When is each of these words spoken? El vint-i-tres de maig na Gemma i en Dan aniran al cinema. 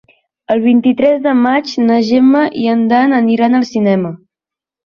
El 0.53 0.61
vint-i-tres 0.63 1.19
de 1.25 1.33
maig 1.43 1.75
na 1.89 1.99
Gemma 2.09 2.43
i 2.65 2.67
en 2.75 2.83
Dan 2.95 3.15
aniran 3.21 3.59
al 3.63 3.71
cinema. 3.75 4.17